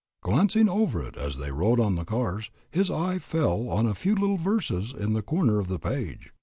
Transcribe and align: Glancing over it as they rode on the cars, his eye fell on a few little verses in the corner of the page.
Glancing 0.23 0.67
over 0.67 1.03
it 1.05 1.15
as 1.15 1.37
they 1.37 1.51
rode 1.51 1.79
on 1.79 1.93
the 1.93 2.03
cars, 2.05 2.49
his 2.71 2.89
eye 2.89 3.19
fell 3.19 3.69
on 3.69 3.85
a 3.85 3.93
few 3.93 4.15
little 4.15 4.35
verses 4.37 4.93
in 4.97 5.13
the 5.13 5.21
corner 5.21 5.59
of 5.59 5.67
the 5.67 5.77
page. 5.77 6.31